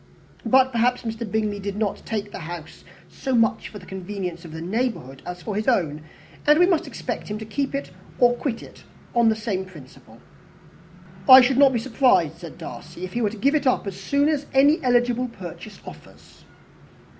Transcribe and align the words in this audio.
But, 0.47 0.71
perhaps, 0.71 1.03
Mr. 1.03 1.31
Bingley 1.31 1.59
did 1.59 1.75
not 1.77 2.01
take 2.07 2.31
the 2.31 2.39
house 2.39 2.83
so 3.07 3.35
much 3.35 3.69
for 3.69 3.77
the 3.77 3.85
convenience 3.85 4.43
of 4.43 4.51
the 4.51 4.59
neighbourhood 4.59 5.21
as 5.27 5.43
for 5.43 5.55
his 5.55 5.67
own, 5.67 6.01
and 6.47 6.57
we 6.57 6.65
must 6.65 6.87
expect 6.87 7.27
him 7.27 7.37
to 7.37 7.45
keep 7.45 7.75
or 8.17 8.33
quit 8.33 8.63
it 8.63 8.83
on 9.13 9.29
the 9.29 9.35
same 9.35 9.63
principle." 9.63 10.17
"I 11.29 11.41
should 11.41 11.59
not 11.59 11.71
be 11.71 11.77
surprised," 11.77 12.37
said 12.39 12.57
Darcy, 12.57 13.03
"if 13.05 13.13
he 13.13 13.21
were 13.21 13.29
to 13.29 13.37
give 13.37 13.53
it 13.53 13.67
up 13.67 13.85
as 13.85 13.95
soon 14.01 14.27
as 14.27 14.47
any 14.55 14.81
eligible 14.83 15.27
purchase 15.27 15.79
offers." 15.85 16.45